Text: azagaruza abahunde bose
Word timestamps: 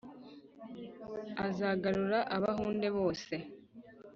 azagaruza 1.47 2.19
abahunde 2.35 2.87
bose 2.97 3.33